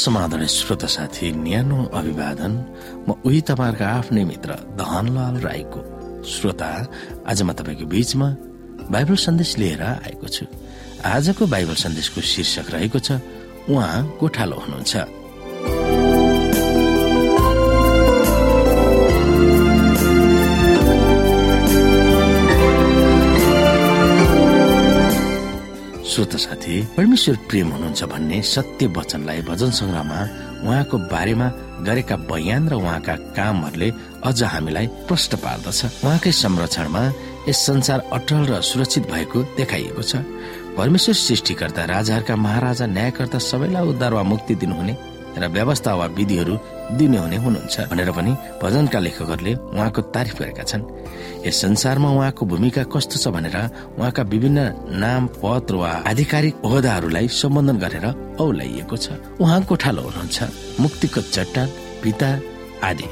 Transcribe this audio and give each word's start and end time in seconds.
समाधान 0.00 0.46
श्रोता 0.46 0.86
साथी 0.86 1.30
न्यानो 1.44 1.78
अभिवादन। 1.92 2.52
म 3.04 3.20
उही 3.20 3.40
तपाईँहरूको 3.44 3.84
आफ्नै 3.84 4.24
मित्र 4.24 4.50
धनलाल 4.80 5.36
राईको 5.44 5.80
श्रोता। 6.24 6.70
आज 7.28 7.38
म 7.42 7.52
तपाईँको 7.52 7.84
बीचमा 7.84 8.28
बाइबल 8.88 9.16
सन्देश 9.16 9.50
लिएर 9.60 9.82
आएको 9.82 10.26
छु। 10.26 10.44
आजको 11.04 11.46
बाइबल 11.46 11.76
सन्देशको 11.84 12.20
शीर्षक 12.32 12.66
रहेको 12.72 12.98
छ 12.98 13.20
उहाँ 13.68 14.16
गोठालो 14.20 14.56
हुनुहुन्छ। 14.56 15.19
श्रोत 26.10 26.34
साथी 26.36 26.76
परमेश्वर 26.96 27.36
प्रेम 27.48 27.68
हुनुहुन्छ 27.70 28.04
भन्ने 28.04 28.40
सत्य 28.42 28.86
वचनलाई 28.96 29.40
भजन 29.46 29.70
संग्रहमा 29.70 30.18
उहाँको 30.66 30.98
बारेमा 31.06 31.46
गरेका 31.86 32.16
बयान 32.26 32.68
र 32.68 32.74
उहाँका 32.74 33.14
कामहरूले 33.38 33.88
अझ 34.26 34.42
हामीलाई 34.42 34.86
प्रष्ट 35.06 35.34
पार्दछ। 35.38 35.80
उहाँकै 36.02 36.32
संरक्षणमा 36.34 37.02
यस 37.48 37.58
संसार 37.66 37.98
अटल 38.10 38.42
र 38.50 38.60
सुरक्षित 38.60 39.06
भएको 39.06 39.42
देखाइएको 39.54 40.02
छ। 40.02 40.26
परमेश्वर 40.74 41.14
सृष्टिकर्ता 41.14 41.84
राजाहरूका 41.94 42.36
महाराजा 42.36 42.86
न्यायकर्ता 42.86 43.38
सबैलाई 43.38 43.86
उद्धार 43.86 44.12
वा 44.14 44.22
मुक्ति 44.22 44.54
दिनुहुने 44.58 44.94
र 45.38 45.48
व्यवस्था 45.48 45.94
वा 45.94 46.06
विधिहरू 46.18 46.54
दिने 46.98 47.18
हुने 47.18 47.36
हुनुहुन्छ 47.36 47.80
भनेर 47.90 48.10
पनि 48.10 48.32
भजनका 48.62 48.98
लेखकहरूले 48.98 49.54
उहाँको 49.54 50.00
तारिफ 50.10 50.34
गरेका 50.40 50.62
छन्। 50.62 50.82
यस 51.46 51.60
संसारमा 51.62 52.10
उहाँको 52.10 52.42
भूमिका 52.46 52.82
कस्तो 52.90 53.16
छ 53.22 53.28
भनेर 53.30 53.56
उहाँका 53.98 54.22
विभिन्न 54.22 54.58
नाम 54.98 55.26
पद 55.38 55.70
वा 55.70 55.90
आधिकारिक 56.10 56.64
ओहदाहरूलाई 56.66 57.28
सम्बोधन 57.30 57.76
गरेर 57.78 58.06
औलाइएको 58.42 58.96
छ। 58.96 59.06
उहाँ 59.38 59.60
कोठालो 59.70 60.02
हुनुहुन्छ। 60.02 60.38
मुक्तिको 60.80 61.20
चट्टान 61.30 61.68
पिता 62.02 62.30
आदि। 62.82 63.08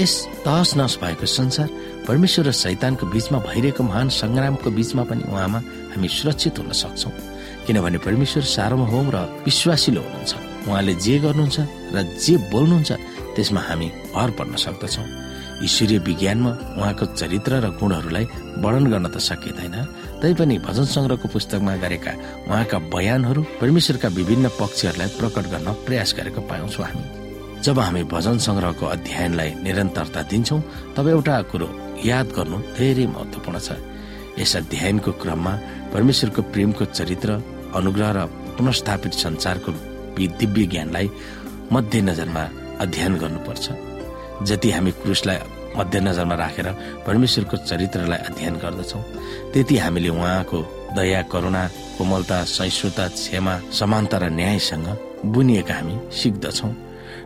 यस 0.00 0.12
तहस 0.44 0.76
नहस 0.76 0.98
भएको 1.00 1.26
संसार 1.26 1.68
परमेश्वर 2.08 2.46
र 2.46 2.52
शैतानको 2.52 3.06
बीचमा 3.06 3.38
भइरहेको 3.48 3.82
महान 3.82 4.08
संग्रामको 4.12 4.70
बीचमा 4.70 5.02
पनि 5.08 5.22
उहाँमा 5.32 5.58
हामी 5.96 6.08
सुरक्षित 6.08 6.58
हुन 6.58 6.72
सक्छौ। 6.72 7.10
किनभने 7.66 7.98
परमेश्वर 8.04 8.42
सार्वभौम 8.42 9.10
र 9.14 9.16
विश्वासिलो 9.46 10.00
हुनुहुन्छ। 10.00 10.51
उहाँले 10.68 10.94
जे 11.04 11.18
गर्नुहुन्छ 11.18 11.58
र 11.94 11.96
जे 12.16 12.34
बोल्नुहुन्छ 12.52 12.92
त्यसमा 13.34 13.60
हामी 13.60 13.88
भर 14.14 14.30
पर्न 14.38 14.54
सक्दछौ। 14.56 15.04
ईश्वरीय 15.62 15.98
विज्ञानमा 16.06 16.50
उहाँको 16.78 17.04
चरित्र 17.18 17.52
र 17.64 17.66
गुणहरूलाई 17.78 18.24
वर्णन 18.62 18.86
गर्न 18.92 19.06
त 19.14 19.16
सकिँदैन। 19.18 19.76
तैपनि 20.22 20.58
भजन 20.66 20.84
संग्रहको 20.86 21.26
पुस्तकमा 21.28 21.74
गरेका 21.82 22.12
उहाँका 22.50 22.78
बयानहरू 22.90 23.42
परमेश्वरका 23.60 24.08
विभिन्न 24.18 24.46
पक्षहरूलाई 24.58 25.08
प्रकट 25.18 25.44
गर्न 25.52 25.68
प्रयास 25.86 26.10
गरेको 26.18 26.40
पाउँछौ 26.50 26.82
हामी। 26.82 27.04
जब 27.62 27.78
हामी 27.78 28.02
भजन 28.10 28.38
संग्रहको 28.38 28.86
अध्ययनलाई 28.86 29.50
निरन्तरता 29.62 30.22
दिन्छौ 30.30 30.58
तब 30.96 31.06
एउटा 31.08 31.36
कुरो 31.50 31.68
याद 32.04 32.26
गर्नु 32.36 32.58
धेरै 32.78 33.06
महत्वपूर्ण 33.06 33.58
छ। 33.58 33.78
यस 34.38 34.56
अध्ययनको 34.56 35.10
क्रममा 35.22 35.52
परमेश्वरको 35.94 36.42
प्रेमको 36.52 36.84
चरित्र 36.90 37.30
अनुग्रह 37.78 38.10
र 38.16 38.18
पुनस्थापित 38.58 39.12
संसारको 39.14 39.70
दिव्य 40.18 40.66
ज्ञानलाई 40.66 41.10
मध्यनजरमा 41.72 42.42
अध्ययन 42.80 43.14
गर्नुपर्छ। 43.16 43.66
जति 44.42 44.70
हामी 44.70 44.90
क्रुसलाई 44.90 45.38
मध्यनजरमा 45.76 46.34
राखेर 46.34 46.68
परमेश्वरको 47.06 47.56
चरित्रलाई 47.56 48.18
अध्ययन 48.18 48.54
गर्दछौ 48.56 49.00
त्यति 49.52 49.76
हामीले 49.78 50.08
उहाँको 50.08 50.58
दया 50.96 51.22
करुणा 51.22 51.62
कोमलता 51.98 52.44
सहिष्णुता 52.44 53.08
क्षमा 53.08 53.54
समानता 53.72 54.18
र 54.18 54.30
न्यायसँग 54.30 54.86
बुनिएका 55.24 55.74
हामी 55.74 55.94
सिक्दछौ। 56.12 56.68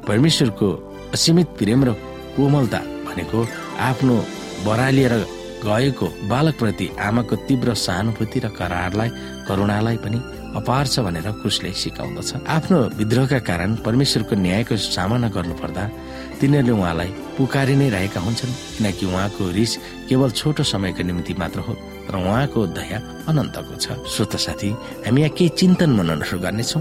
परमेश्वरको 0.07 0.69
असीमित 1.15 1.47
प्रेम 1.59 1.85
र 1.85 1.93
कोमलता 2.37 2.79
भनेको 2.79 3.47
आफ्नो 3.81 4.17
बरालिएर 4.67 5.15
गएको 5.65 6.07
बालकप्रति 6.29 6.87
आमाको 7.01 7.37
तीव्र 7.37 7.75
सहानुभूति 7.75 8.41
र 8.41 8.49
करारलाई 8.49 9.09
करुणालाई 9.49 9.97
पनि 9.97 10.19
अपार 10.57 10.87
छ 10.87 11.01
भनेर 11.07 11.29
क्रुसले 11.41 11.71
सिकाउँदछ। 11.73 12.49
आफ्नो 12.49 12.79
विद्रोहका 12.97 13.39
कारण 13.45 13.71
परमेश्वरको 13.87 14.35
न्यायको 14.37 14.77
सामना 14.77 15.29
गर्नु 15.29 15.55
पर्दा 15.61 15.85
तिनीहरूले 16.41 16.73
उहाँलाई 16.73 17.11
पुकारी 17.37 17.75
नै 17.77 17.89
रहेका 17.93 18.21
हुन्छन् 18.21 18.53
किनकि 18.77 19.05
उहाँको 19.07 19.43
रिस 19.53 19.73
केवल 20.09 20.31
छोटो 20.31 20.63
समयको 20.63 21.03
निम्ति 21.03 21.35
मात्र 21.37 21.61
हो 21.61 21.73
र 22.09 22.15
उहाँको 22.17 22.61
दया 22.73 22.99
अनन्तको 23.29 23.75
छ। 23.77 23.87
श्रोत 24.09 24.37
साथी 24.37 24.71
हामी 25.05 25.21
यहाँ 25.21 25.35
केही 25.37 25.49
चिन्तन 25.61 25.91
मननहरू 25.93 26.39
गर्नेछौ। 26.41 26.81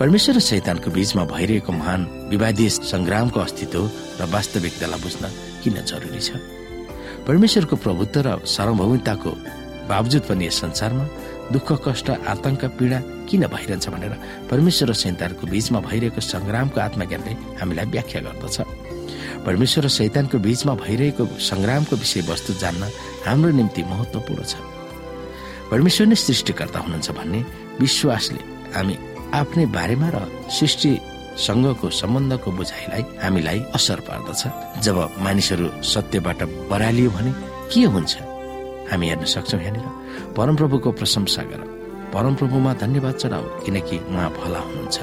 परमेश्वर 0.00 0.34
र 0.36 0.40
शैतानको 0.40 0.88
बीचमा 0.90 1.24
भइरहेको 1.28 1.72
महान 1.72 2.00
विवादीय 2.32 2.68
संग्रामको 2.88 3.38
अस्तित्व 3.40 3.82
र 4.20 4.22
वास्तविकतालाई 4.32 5.00
बुझ्न 5.04 5.24
किन 5.62 5.76
जरुरी 5.84 6.20
छ? 6.20 6.30
परमेश्वरको 7.28 7.76
प्रभुत्व 7.76 8.20
र 8.26 8.28
सार्वभौमिकताको 8.46 9.30
बावजुद 9.88 10.22
पनि 10.28 10.46
यस 10.46 10.60
संसारमा 10.60 11.04
दुःख 11.50 11.68
कष्ट 11.84 12.10
आतंक 12.32 12.64
पीडा 12.78 12.98
किन 13.28 13.42
भइरहन्छ 13.46 13.88
भनेर 13.88 14.14
परमेश्वर 14.50 14.88
र 14.90 14.94
सैतानको 14.94 15.46
बीचमा 15.46 15.80
भइरहेको 15.80 16.20
संग्रामको 16.20 16.80
आत्मज्ञानले 16.80 17.32
हामीलाई 17.60 17.86
व्याख्या 17.92 18.20
गर्दछ। 18.26 18.56
परमेश्वर 19.46 19.84
र 19.84 19.88
शैतानको 19.88 20.38
बीचमा 20.38 20.72
भइरहेको 20.74 21.24
संग्रामको 21.50 21.96
विषयवस्तु 21.96 22.52
जान्न 22.62 22.82
हाम्रो 23.26 23.50
निम्ति 23.58 23.82
महत्वपूर्ण 23.82 24.42
छ। 24.44 24.54
परमेश्वर 25.70 26.06
नै 26.06 26.16
सृष्टिकर्ता 26.16 26.78
हुनुहुन्छ 26.78 27.10
भन्ने 27.10 27.40
विश्वासले 27.80 28.42
हामी 28.76 28.94
आफ्नै 29.34 29.66
बारेमा 29.76 30.08
र 30.14 30.16
सृष्टिसँगको 30.48 31.86
सम्बन्धको 31.90 32.48
बुझाइलाई 32.52 33.02
हामीलाई 33.22 33.58
असर 33.76 34.00
पार्दछ। 34.08 34.42
जब 34.84 34.96
मानिसहरू 35.24 35.66
सत्यबाट 35.82 36.40
बरालियो 36.70 37.10
भने 37.10 37.32
के 37.72 37.82
हुन्छ? 37.88 38.12
हामी 38.92 39.08
हेर्न 39.08 39.24
सक्छौँ 39.24 39.60
यहाँनिर। 39.60 40.34
परमप्रभुको 40.36 40.92
प्रशंसा 40.92 41.42
गर। 41.42 41.60
परमप्रभुमा 42.12 42.72
धन्यवाद 42.74 43.14
चढाऊ 43.14 43.64
किनकि 43.64 43.96
उहाँ 43.96 44.28
भला 44.36 44.58
हुनुहुन्छ। 44.58 44.98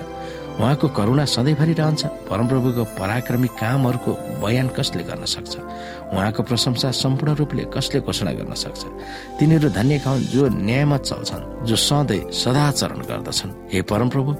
उहाँको 0.60 0.88
करुणा 0.88 1.26
सधैँभरि 1.26 1.74
रहन्छ। 1.74 2.06
परमप्रभुको 2.30 2.84
पराक्रमी 3.00 3.48
कामहरूको 3.48 4.12
बयान 4.44 4.68
कसले 4.68 5.04
गर्न 5.04 5.26
सक्छ? 5.26 5.58
उहाँको 6.14 6.44
प्रशंसा 6.44 6.92
सम्पूर्ण 6.92 7.34
रूपले 7.36 7.64
कसले 7.74 8.00
घोषणा 8.02 8.32
गर्न 8.32 8.54
सक्छ? 8.54 8.82
तिनीहरू 9.40 9.70
धन्य 9.70 9.98
हुन् 10.06 10.22
जो 10.22 10.48
न्यायमा 10.48 10.98
चल्छन् 10.98 11.66
जो 11.66 11.76
सधैँ 11.76 12.30
सदाचरण 12.32 13.00
गर्दछन्। 13.10 13.52
हे 13.74 13.82
परमप्रभु 13.82 14.32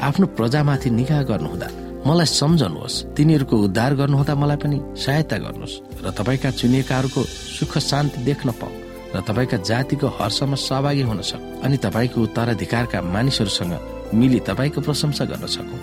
आफ्नो 0.00 0.26
प्रजामाथि 0.26 0.90
निगाह 0.90 1.22
गर्नुहुँदा 1.22 1.68
मलाई 2.06 2.26
सम्झनुहोस्। 2.26 2.96
तिनीहरूको 3.14 3.56
उद्धार 3.56 3.94
गर्नुहुँदा 3.94 4.34
मलाई 4.34 4.56
पनि 4.56 4.78
सहायता 4.96 5.36
गर्नुहोस् 5.36 6.04
र 6.04 6.10
तपाईँका 6.10 6.50
चुनिएकाहरूको 6.50 7.22
सुख 7.22 7.78
शान्ति 7.78 8.24
देख्न 8.24 8.50
पाऊ। 8.50 8.85
र 9.14 9.20
तपाईँका 9.20 9.56
जातिको 9.68 10.06
हर्षमा 10.18 10.56
सहभागी 10.58 11.02
हुन 11.02 11.20
सक् 11.22 11.44
अनि 11.64 11.76
तपाईँको 11.76 12.18
उत्तराधिकारका 12.22 12.98
मानिसहरूसँग 13.14 13.74
मिली 14.14 14.40
तपाईँको 14.48 14.80
प्रशंसा 14.80 15.24
गर्न 15.30 15.46
सकौँ। 15.46 15.80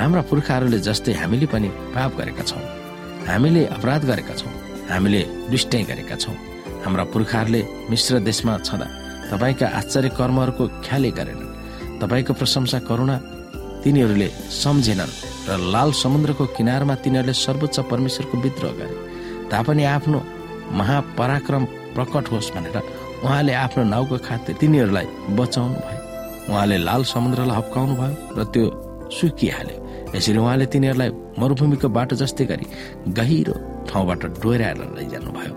हाम्रा 0.00 0.22
पुर्खाहरूले 0.30 0.78
जस्तै 0.78 1.12
हामीले 1.12 1.46
पनि 1.52 1.68
पाप 1.94 2.12
गरेका 2.16 2.42
छौँ। 2.44 2.62
हामीले 3.28 3.62
अपराध 3.66 4.02
गरेका 4.10 4.34
छौँ। 4.34 4.52
हामीले 4.90 5.22
दुष्टै 5.50 5.82
गरेका 5.90 6.16
छौँ। 6.16 6.36
हाम्रा 6.84 7.04
पुर्खाहरूले 7.12 7.60
मिश्र 7.90 8.18
देशमा 8.20 8.52
छँदा 8.64 8.86
तपाईँका 9.30 9.66
आश्चर्य 9.78 10.08
कर्महरूको 10.18 10.64
ख्यालै 10.86 11.10
गरेनन्। 11.18 11.98
तपाईँको 12.00 12.32
प्रशंसा 12.40 12.78
करुणा 12.88 13.16
तिनीहरूले 13.82 14.28
सम्झेनन् 14.62 15.16
र 15.48 15.50
लाल 15.74 15.90
समुद्रको 15.92 16.44
किनारमा 16.56 16.94
तिनीहरूले 17.04 17.34
सर्वोच्च 17.34 17.76
परमेश्वरको 17.90 18.36
विद्रोह 18.44 18.72
गरे। 18.78 18.96
तापनि 19.50 19.84
आफ्नो 19.84 20.18
महापराक्रम 20.78 21.64
प्रकट 21.98 22.30
होस् 22.32 22.54
भनेर 22.54 22.76
उहाँले 23.26 23.52
आफ्नो 23.66 23.82
नाउँको 23.84 24.16
खातिर 24.22 24.56
तिनीहरूलाई 24.62 25.06
बचाउनु 25.34 25.78
भयो। 25.82 26.00
उहाँले 26.48 26.76
लाल 26.86 27.02
समुद्रलाई 27.04 27.56
हप्काउनु 27.58 27.94
भयो 28.00 28.14
र 28.38 28.44
त्यो 28.54 28.64
सुकिहाल्यो। 29.10 29.78
यसरी 30.14 30.38
उहाँले 30.38 30.66
तिनीहरूलाई 30.72 31.10
मरुभूमिको 31.40 31.88
बाटो 31.90 32.14
जस्तै 32.22 32.44
गरी 32.50 32.66
गहिरो 33.18 33.54
ठाउँबाट 33.90 34.22
डोहोऱ्याएर 34.38 34.78
लैजानु 34.96 35.30
भयो। 35.36 35.54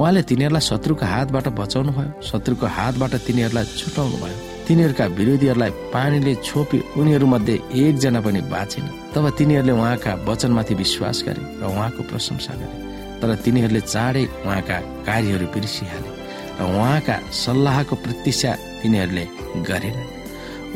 उहाँले 0.00 0.22
तिनीहरूलाई 0.24 0.64
शत्रुको 0.64 1.04
हातबाट 1.06 1.46
बचाउनु 1.60 1.92
भयो 1.92 2.10
शत्रुको 2.24 2.66
हातबाट 2.66 3.12
तिनीहरूलाई 3.28 3.64
छुटाउनु 3.80 4.16
भयो। 4.24 4.36
तिनीहरूका 4.66 5.04
विरोधीहरूलाई 5.18 5.70
पानीले 5.94 6.34
छोपे 6.46 6.78
उनीहरू 6.98 7.26
मध्ये 7.26 7.54
एकजना 7.84 8.20
पनि 8.24 8.40
बाँचेन। 8.48 8.86
तब 9.14 9.24
तिनीहरूले 9.38 9.72
उहाँका 9.72 10.12
वचनमाथि 10.26 10.74
विश्वास 10.74 11.22
गरे 11.26 11.42
र 11.60 11.64
उहाँको 11.68 12.02
प्रशंसा 12.10 12.54
गरे। 12.56 12.89
तर 13.20 13.30
तिनीहरूले 13.44 13.80
चाँडै 13.92 14.24
उहाँका 14.44 14.76
कार्यहरू 15.08 15.46
बिर्सिहाले 15.54 16.10
र 16.58 16.60
उहाँका 16.68 17.16
सल्लाहको 17.44 17.94
प्रतीक्षा 18.04 18.50
तिनीहरूले 18.82 19.24
गरेनन् 19.68 20.08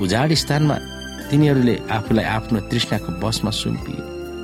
उजाड 0.02 0.30
स्थानमा 0.42 0.76
तिनीहरूले 1.30 1.74
आफूलाई 1.96 2.24
आफ्नो 2.36 2.58
तृष्णाको 2.70 3.10
बसमा 3.22 3.50
सुम्पिए 3.60 4.00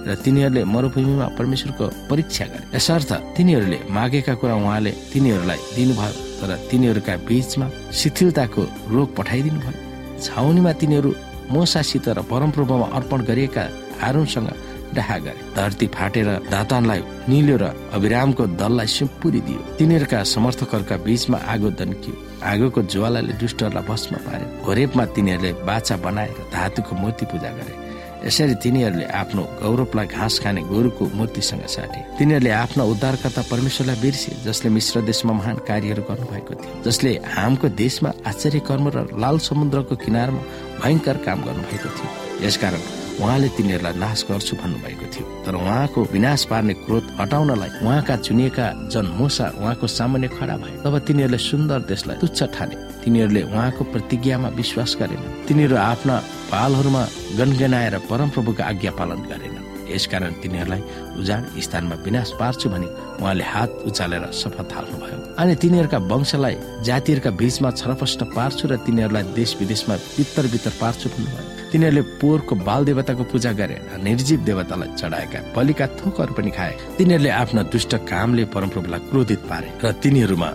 र 0.08 0.14
तिनीहरूले 0.24 0.62
मरुभूमिमा 0.64 1.26
परमेश्वरको 1.38 1.86
परीक्षा 2.10 2.44
गरे। 2.52 2.64
यसर्थ 2.76 3.10
तिनीहरूले 3.36 3.78
मागेका 3.96 4.34
कुरा 4.40 4.54
उहाँले 4.64 4.92
तिनीहरूलाई 5.12 5.60
दिनुभयो 5.76 6.12
तर 6.40 6.50
तिनीहरूका 6.70 7.14
बीचमा 7.28 7.66
शिथिलताको 8.00 8.62
रोग 8.94 9.08
पठाइदिनु 9.16 9.60
भयो 9.60 9.78
छाउनीमा 10.24 10.72
तिनीहरू 10.80 11.10
मोसासित 11.52 12.08
र 12.16 12.20
परमप्रभुमा 12.32 12.86
अर्पण 12.96 13.20
गरिएका 13.28 13.64
हारुनसँग 14.00 14.48
डाहा 14.94 15.18
गरे 15.24 15.40
धरती 15.56 15.86
फाटेर 15.86 16.28
दातानलाई 16.50 17.02
निल्यो 17.28 17.56
र 17.62 17.64
अभिरामको 17.92 18.46
दललाई 18.60 18.86
सुपुरी 18.86 19.40
दियो। 19.40 19.60
तिनीहरूका 19.78 20.22
समर्थकहरूका 20.34 20.96
बीचमा 21.06 21.38
आगो 21.52 21.70
दन्कियो। 21.80 22.16
आगोको 22.42 22.80
ज्वालाले 22.92 23.32
दुष्टहरूलाई 23.40 23.84
भस्म 23.86 24.16
पार्यो। 24.26 24.48
घोरेपमा 24.64 25.04
तिनीहरूले 25.14 25.52
बाछा 25.68 25.96
बनाएर 25.96 26.38
धातुको 26.52 26.92
मूर्ति 26.96 27.24
पूजा 27.30 27.50
गरे। 27.58 27.74
यसरी 28.20 28.54
तिनीहरूले 28.60 29.04
आफ्नो 29.16 29.42
गौरवलाई 29.62 30.06
घाँस 30.06 30.38
खाने 30.44 30.60
गोरुको 30.68 31.04
मूर्तिसँग 31.16 31.64
साटे। 31.66 32.00
तिनीहरूले 32.18 32.50
आफ्ना 32.52 32.84
उद्धारकर्ता 32.84 33.42
परमेश्वरलाई 33.50 33.96
बिर्से 33.96 34.32
जसले 34.44 34.68
मिश्र 34.70 35.00
देशमा 35.00 35.32
महान 35.32 35.56
कार्यहरू 35.68 36.02
गर्नुभएको 36.02 36.54
थियो। 36.54 36.82
जसले 36.84 37.10
हामको 37.32 37.68
देशमा 37.80 38.12
आश्चर्य 38.26 38.60
कर्म 38.68 38.88
र 38.88 39.08
लाल 39.16 39.38
समुद्रको 39.40 39.96
किनारमा 39.96 40.42
भयङ्कर 40.84 41.16
काम 41.24 41.38
गर्नुभएको 41.44 41.88
थियो। 41.96 42.08
यसकारण 42.44 42.82
उहाँले 43.20 43.48
तिनीहरूलाई 43.56 43.94
नाश 44.00 44.24
गर्छु 44.28 44.56
भन्नुभएको 44.56 45.06
थियो। 45.12 45.24
तर 45.44 45.54
उहाँको 45.54 46.00
विनाश 46.12 46.44
पार्ने 46.50 46.74
क्रोध 46.84 47.04
हटाउनलाई 47.20 47.70
उहाँका 47.84 48.16
चुनिएका 48.26 48.66
जन 48.92 49.06
मोसा 49.18 49.46
उहाँको 49.60 49.86
सामान्य 49.86 50.28
खडा 50.36 50.56
भए। 50.56 50.74
तब 50.84 50.98
तिनीहरूले 51.06 51.38
सुन्दर 51.38 51.80
देशलाई 51.90 52.16
तुच्छ 52.16 52.42
ठाने। 52.56 52.76
तिनीहरूले 53.04 53.42
उहाँको 53.42 53.84
प्रतिज्ञामा 53.92 54.48
विश्वास 54.56 54.96
गरेन 55.00 55.22
तिनीहरू 55.48 55.76
आफ्ना 55.76 56.16
पालहरूमा 56.52 57.02
गनगनाएर 57.38 57.98
परमप्रभुको 58.10 58.62
आज्ञा 58.62 58.92
पालन 58.98 59.20
गरेन 59.30 59.56
यसकारण 59.90 60.32
तिनीहरूलाई 60.42 60.82
उजाड 61.20 61.42
स्थानमा 61.60 61.96
विनाश 62.06 62.30
पार्छु 62.40 62.68
भने 62.72 62.88
उहाँले 63.20 63.44
हात 63.44 63.70
उचालेर 63.88 64.24
शपथ 64.32 64.72
हाल्नुभयो। 64.72 65.18
अनि 65.36 65.54
तिनीहरूका 65.62 65.98
वंशलाई 66.10 66.56
जातिहरूका 66.86 67.30
बीचमा 67.40 67.70
छरपष्ट 67.80 68.20
पार्छु 68.36 68.64
र 68.70 68.76
तिनीहरूलाई 68.86 69.24
देश 69.34 69.56
विदेशमा 69.60 69.94
बित्तर 70.16 70.72
पार्छु 70.80 71.08
भन्नुभयो। 71.10 71.59
तिनीहरूले 71.72 72.02
पोहोरको 72.20 72.54
बाल 72.66 72.84
देवताको 72.84 73.24
पूजा 73.30 73.52
गरे 73.52 73.76
निर्जीव 74.02 74.40
देवतालाई 74.44 74.88
चढाएका 75.00 75.40
बलिका 75.56 75.86
थोकहरू 75.98 76.32
पनि 76.34 76.50
खाए। 76.50 76.74
तिनीहरूले 76.98 77.30
आफ्ना 77.42 77.62
दुष्ट 77.72 77.94
कामले 78.10 78.44
परमप्रभुलाई 78.54 79.00
क्रोधित 79.10 79.40
पारे 79.50 79.68
र 79.84 79.92
तिनीहरूमा 80.02 80.50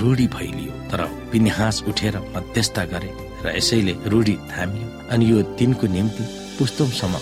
रूढी 0.00 0.26
भइलियो। 0.28 0.72
तर 0.90 1.00
पिनिहास 1.32 1.82
उठेर 1.88 2.18
मध्यस्थ 2.36 2.78
गरे 2.92 3.10
र 3.44 3.56
यसैले 3.56 3.94
रूढी 4.06 4.36
थामियो 4.52 4.86
अनि 5.10 5.24
यो 5.30 5.42
तिनको 5.58 5.86
निम्ति 5.86 6.24
पुस्तौमसम्म 6.58 7.14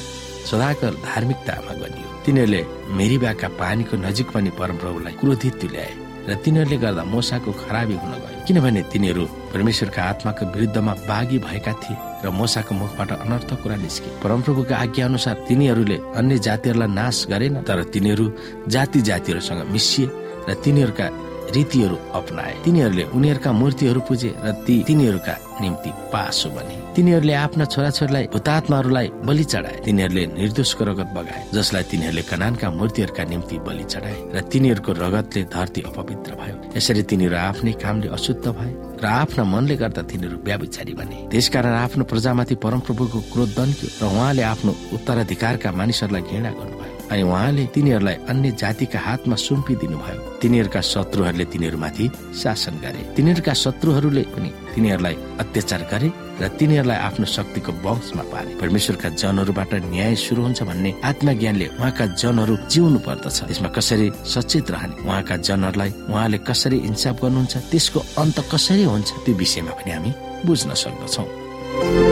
सदाकर 0.48 0.92
धार्मिकतामा 1.06 1.72
गनियो। 1.80 2.08
तिनीहरूले 2.24 2.62
मेरिबाका 2.98 3.48
पानीको 3.56 3.96
नजिक 3.96 4.28
पनि 4.34 4.50
परमप्रभुलाई 4.58 5.12
क्रोधित 5.20 5.54
तुल्याए। 5.62 5.92
र 6.28 6.34
तिनीहरूले 6.44 6.76
गर्दा 6.76 7.02
मोसाको 7.04 7.50
खराबी 7.52 7.94
हुन 8.02 8.12
गयो। 8.12 8.44
किनभने 8.46 8.82
तिनीहरू 8.92 9.25
परमेश्वरका 9.52 10.02
आत्माको 10.02 10.44
विरुद्धमा 10.54 10.92
बाघी 11.08 11.38
भएका 11.38 11.72
थिए 11.82 11.96
र 12.25 12.30
मोसाको 12.30 12.72
मुखबाट 12.75 13.10
अनर्थ 13.25 13.50
कुरा 13.62 13.76
निस्के। 13.76 14.08
परमप्रभुको 14.22 14.75
आज्ञा 14.75 15.04
अनुसार 15.06 15.36
तिनीहरूले 15.48 15.96
अन्य 16.19 16.38
जातिहरूलाई 16.46 16.90
नाश 17.00 17.16
गरेन 17.30 17.54
तर 17.64 17.82
तिनीहरू 17.92 18.26
जाति 18.69 19.00
जातिहरूसँग 19.08 19.60
मिसिए 19.72 20.06
र 20.48 20.54
तिनीहरूका 20.64 21.06
रीतिहरू 21.54 21.96
अपनाए। 22.14 22.54
तिनीहरूले 22.64 23.04
उनीहरूका 23.16 23.50
मूर्तिहरू 23.52 24.00
पुजे 24.08 24.30
र 24.44 24.52
ती 24.66 24.74
तिनीहरूका 24.88 25.34
निम्ति 25.60 25.90
पासो 26.12 26.48
बने। 26.54 26.74
तिनीहरूले 26.94 27.34
आफ्ना 27.34 27.64
छोराछोरीलाई 27.72 28.24
भूतात्माहरूलाई 28.34 29.08
बलि 29.26 29.44
चढाए। 29.44 29.76
तिनीहरूले 29.84 30.24
निर्दोषको 30.38 30.82
रगत 30.84 31.08
बगाए 31.16 31.40
जसलाई 31.54 31.84
तिनीहरूले 31.90 32.22
कनानका 32.30 32.66
मूर्तिहरूका 32.70 33.24
निम्ति 33.32 33.56
बलि 33.66 33.84
चढाए 33.92 34.16
र 34.34 34.36
तिनीहरूको 34.52 34.90
रगतले 35.02 35.42
धरती 35.54 35.80
अपवित्र 35.90 36.32
भयो। 36.40 36.56
यसरी 36.76 37.02
तिनीहरू 37.10 37.36
आफ्नै 37.48 37.72
कामले 37.82 38.08
अशुद्ध 38.16 38.46
भए 38.48 38.72
र 39.02 39.06
आफ्ना 39.06 39.42
मनले 39.44 39.76
गर्दा 39.82 40.02
तिनीहरू 40.10 40.36
व्याविचारी 40.46 40.92
बने। 40.94 41.16
त्यसकारण 41.30 41.74
आफ्नो 41.84 42.04
प्रजामाथि 42.10 42.54
परमप्रभुको 42.64 43.18
क्रोध 43.32 43.50
दन्क्यो 43.58 43.88
र 43.98 44.04
उहाँले 44.06 44.42
आफ्नो 44.52 44.72
उत्तराधिकारका 44.96 45.68
मानिसहरूलाई 45.72 46.22
घृणा 46.22 46.50
गर्नुभयो। 46.50 46.77
अनि 47.10 47.22
उहाँले 47.22 47.64
तिनीहरूलाई 47.75 48.16
अन्य 48.28 48.50
जातिका 48.60 48.99
हातमा 49.00 49.37
सुम्पिदिनु 49.37 49.96
भयो 49.99 50.20
तिनीहरूका 50.40 50.81
शत्रुहरूले 50.93 51.44
तिनीहरूमाथि 51.52 52.06
शासन 52.40 52.75
गरे। 52.84 53.00
तिनीहरूका 53.16 53.52
शत्रुहरूले 53.64 54.22
पनि 54.34 54.50
तिनीहरूलाई 54.75 55.16
अत्याचार 55.43 55.82
गरे 55.93 56.08
र 56.40 56.49
तिनीहरूलाई 56.58 56.99
आफ्नो 57.08 57.26
शक्तिको 57.26 57.72
वंशमा 57.82 58.25
पारे। 58.32 58.50
परमेश्वरका 58.62 59.08
जनहरूबाट 59.22 59.72
न्याय 59.90 60.14
सुरु 60.14 60.40
हुन्छ 60.43 60.60
भन्ने 60.69 60.90
आत्मज्ञानले 61.10 61.66
उहाँका 61.81 62.05
जनहरू 62.22 62.55
जिउनु 62.70 62.99
पर्दछ। 63.06 63.38
त्यसमा 63.49 63.69
कसरी 63.76 64.08
सचेत 64.34 64.70
रहने? 64.70 64.94
उहाँका 65.02 65.37
जनहरूलाई 65.49 65.90
उहाँले 66.12 66.38
कसरी 66.49 66.78
इन्साफ 66.88 67.16
गर्नुहुन्छ? 67.22 67.55
त्यसको 67.72 67.99
अन्त 68.22 68.38
कसरी 68.52 68.84
हुन्छ? 68.84 69.08
त्यो 69.25 69.34
विषयमा 69.34 69.72
पनि 69.78 69.90
हामी 69.90 70.10
बुझ्न 70.46 70.70
सक्दछौँ। 70.76 72.07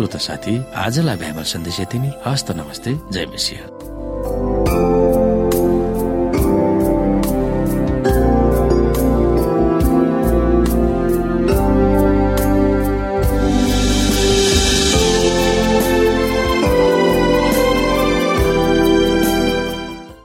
श्रोता 0.00 0.18
साथी 0.18 0.54
आजलाई 0.80 1.16
बाइबल 1.16 1.44
सन्देश 1.44 1.80
यति 1.80 1.98
नै। 1.98 2.10
हस्त 2.26 2.50
नमस्ते 2.56 2.96
जय 3.12 3.26
मसिंह 3.26 3.79